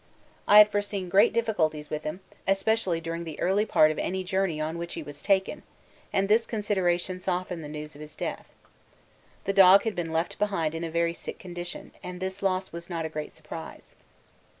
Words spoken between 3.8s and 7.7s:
of any journey on which he was taken, and this consideration softened the